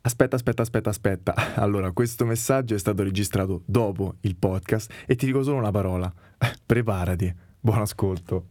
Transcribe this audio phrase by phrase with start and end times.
[0.00, 1.34] Aspetta, aspetta, aspetta, aspetta.
[1.56, 6.12] Allora, questo messaggio è stato registrato dopo il podcast e ti dico solo una parola.
[6.64, 7.34] Preparati.
[7.60, 8.44] Buon ascolto.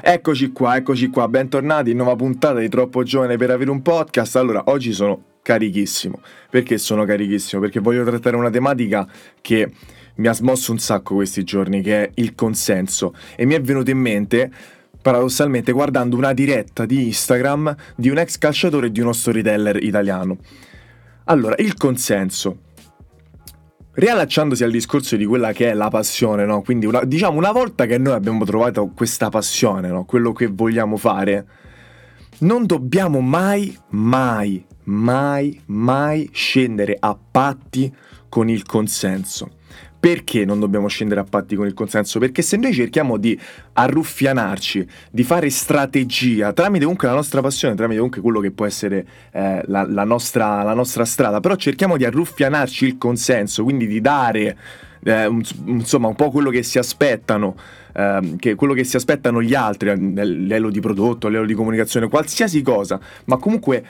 [0.00, 4.36] Eccoci qua, eccoci qua, bentornati in nuova puntata di Troppo Giovane per avere un podcast.
[4.36, 6.20] Allora, oggi sono carichissimo.
[6.50, 7.60] Perché sono carichissimo?
[7.62, 9.08] Perché voglio trattare una tematica
[9.40, 9.72] che
[10.16, 13.14] mi ha smosso un sacco questi giorni, che è il consenso.
[13.34, 14.52] E mi è venuto in mente
[15.08, 20.36] paradossalmente guardando una diretta di Instagram di un ex calciatore e di uno storyteller italiano.
[21.24, 22.58] Allora, il consenso.
[23.92, 26.60] Riallacciandosi al discorso di quella che è la passione, no?
[26.60, 30.04] Quindi una, diciamo una volta che noi abbiamo trovato questa passione, no?
[30.04, 31.46] Quello che vogliamo fare,
[32.40, 37.90] non dobbiamo mai, mai, mai, mai scendere a patti
[38.28, 39.50] con il consenso.
[40.00, 42.20] Perché non dobbiamo scendere a patti con il consenso?
[42.20, 43.38] Perché se noi cerchiamo di
[43.72, 49.04] arruffianarci, di fare strategia tramite comunque la nostra passione, tramite comunque quello che può essere
[49.32, 54.00] eh, la, la, nostra, la nostra strada, però cerchiamo di arruffianarci il consenso, quindi di
[54.00, 54.56] dare
[55.02, 55.28] eh,
[55.64, 57.56] insomma un po' quello che si aspettano,
[57.92, 61.54] eh, che quello che si aspettano gli altri a livello di prodotto, a livello di
[61.54, 63.84] comunicazione, qualsiasi cosa, ma comunque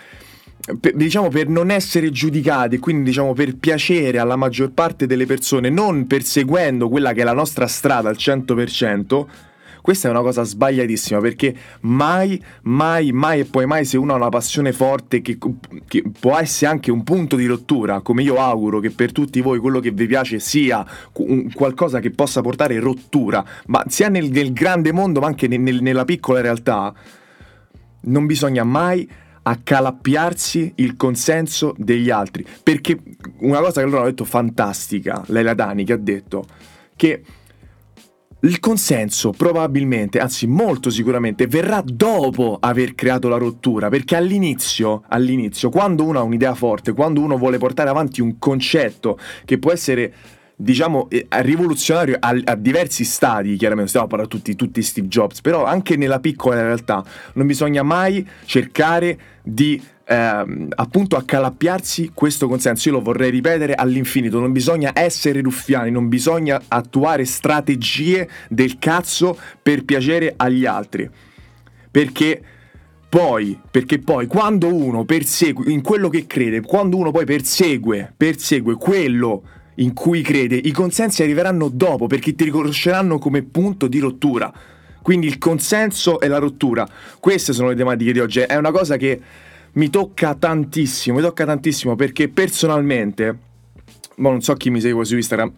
[0.80, 5.70] per, diciamo per non essere giudicati, quindi diciamo per piacere alla maggior parte delle persone,
[5.70, 9.26] non perseguendo quella che è la nostra strada al 100%,
[9.80, 14.16] questa è una cosa sbagliatissima perché mai, mai, mai e poi mai se uno ha
[14.16, 15.38] una passione forte che,
[15.86, 19.58] che, può essere anche un punto di rottura, come io auguro che per tutti voi
[19.58, 20.84] quello che vi piace sia
[21.54, 26.04] qualcosa che possa portare rottura, ma sia nel, nel grande mondo ma anche nel, nella
[26.04, 26.92] piccola realtà,
[28.00, 29.08] non bisogna mai
[29.48, 32.44] accalappiarsi il consenso degli altri.
[32.62, 32.98] Perché
[33.40, 36.44] una cosa che loro hanno detto fantastica, Leila Dani, che ha detto
[36.96, 37.22] che
[38.40, 45.70] il consenso probabilmente, anzi molto sicuramente, verrà dopo aver creato la rottura, perché all'inizio, all'inizio,
[45.70, 50.14] quando uno ha un'idea forte, quando uno vuole portare avanti un concetto che può essere
[50.60, 55.64] diciamo, eh, rivoluzionario a, a, diversi stadi, chiaramente stiamo parlando tutti, tutti Steve Jobs, però
[55.64, 62.88] anche nella piccola realtà non bisogna mai cercare di ehm, appunto accalappiarsi questo consenso.
[62.88, 69.38] Io lo vorrei ripetere all'infinito, non bisogna essere ruffiani, non bisogna attuare strategie del cazzo
[69.62, 71.08] per piacere agli altri.
[71.88, 72.42] Perché
[73.08, 78.74] poi, perché poi quando uno persegue in quello che crede, quando uno poi persegue, persegue
[78.74, 79.42] quello
[79.78, 84.52] in cui crede, i consensi arriveranno dopo perché ti riconosceranno come punto di rottura.
[85.02, 86.86] Quindi il consenso e la rottura,
[87.18, 88.40] queste sono le tematiche di oggi.
[88.40, 89.20] È una cosa che
[89.72, 93.38] mi tocca tantissimo, mi tocca tantissimo perché personalmente,
[94.16, 95.52] ma non so chi mi segue su Instagram,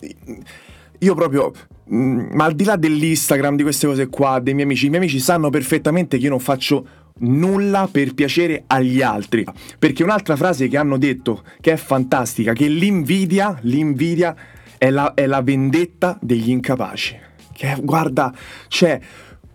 [0.98, 1.52] io proprio,
[1.92, 5.00] mm, ma al di là dell'Instagram, di queste cose qua, dei miei amici, i miei
[5.00, 6.87] amici sanno perfettamente che io non faccio
[7.20, 9.44] nulla per piacere agli altri.
[9.78, 14.34] Perché un'altra frase che hanno detto, che è fantastica, che l'invidia, l'invidia
[14.78, 17.19] è la, è la vendetta degli incapaci.
[17.53, 18.32] Che guarda,
[18.69, 18.98] c'è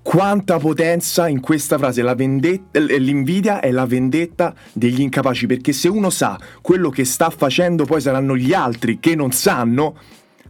[0.06, 6.12] quanta potenza in questa frase, vendetta, l'invidia è la vendetta degli incapaci, perché se uno
[6.12, 9.98] sa quello che sta facendo, poi saranno gli altri che non sanno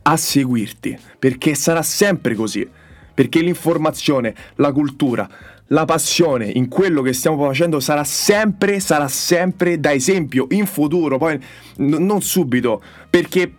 [0.01, 2.67] a seguirti, perché sarà sempre così,
[3.15, 5.27] perché l'informazione, la cultura,
[5.69, 11.17] la passione in quello che stiamo facendo sarà sempre, sarà sempre da esempio in futuro,
[11.17, 11.39] poi
[11.77, 13.51] n- non subito, perché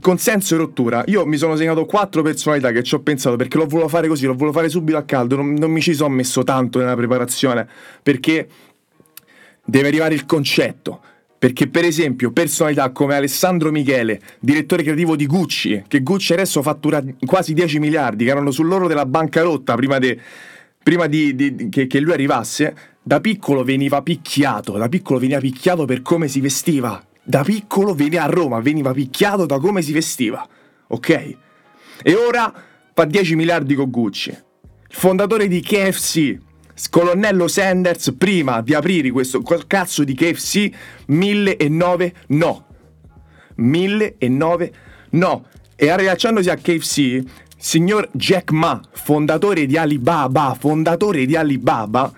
[0.00, 1.04] consenso e rottura.
[1.06, 4.26] Io mi sono segnato quattro personalità che ci ho pensato perché l'ho voluto fare così,
[4.26, 7.68] l'ho voluto fare subito a caldo, non, non mi ci sono messo tanto nella preparazione,
[8.02, 8.48] perché
[9.64, 11.02] deve arrivare il concetto.
[11.38, 17.02] Perché, per esempio, personalità come Alessandro Michele, direttore creativo di Gucci, che Gucci adesso fattura
[17.24, 20.18] quasi 10 miliardi, che erano sull'oro della bancarotta prima di
[20.86, 25.84] prima di, di, che, che lui arrivasse, da piccolo veniva picchiato, da piccolo veniva picchiato
[25.84, 27.04] per come si vestiva.
[27.24, 30.46] Da piccolo veniva a Roma, veniva picchiato da come si vestiva.
[30.86, 31.36] Ok?
[32.04, 32.54] E ora
[32.94, 34.30] fa 10 miliardi con Gucci.
[34.30, 34.36] Il
[34.94, 36.38] fondatore di KFC,
[36.90, 40.68] Colonnello Sanders, prima di aprire questo cazzo di KFC,
[41.06, 42.66] 1009 no.
[43.54, 44.72] 1009
[45.10, 45.46] no.
[45.74, 47.22] E arrivacciandosi a KFC,
[47.56, 52.12] signor Jack Ma, fondatore di Alibaba, fondatore di Alibaba,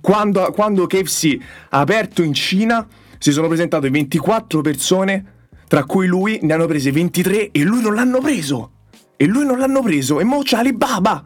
[0.00, 1.38] quando, quando KFC
[1.70, 2.86] ha aperto in Cina,
[3.18, 5.24] si sono presentate 24 persone,
[5.68, 8.72] tra cui lui ne hanno prese 23 e lui non l'hanno preso.
[9.16, 10.20] E lui non l'hanno preso.
[10.20, 11.24] E mo c'è Alibaba.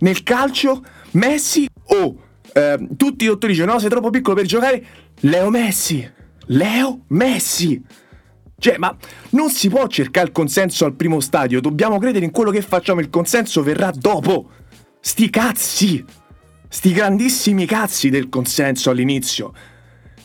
[0.00, 0.82] Nel calcio,
[1.12, 2.16] Messi oh,
[2.52, 4.84] eh, tutti i dottori dicono no, sei troppo piccolo per giocare.
[5.20, 6.08] Leo Messi.
[6.46, 7.82] Leo Messi.
[8.58, 8.96] Cioè, ma
[9.30, 13.00] non si può cercare il consenso al primo stadio, dobbiamo credere in quello che facciamo,
[13.00, 14.50] il consenso verrà dopo.
[15.00, 16.04] Sti cazzi!
[16.68, 19.52] sti grandissimi cazzi del consenso all'inizio.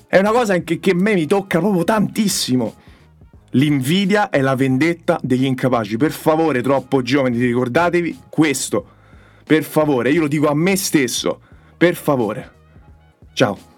[0.07, 2.75] È una cosa che, che a me mi tocca proprio tantissimo.
[3.51, 5.97] L'invidia è la vendetta degli incapaci.
[5.97, 8.87] Per favore, troppo giovani, ricordatevi questo.
[9.45, 11.41] Per favore, io lo dico a me stesso.
[11.83, 12.49] Per favore.
[13.33, 13.72] Ciao.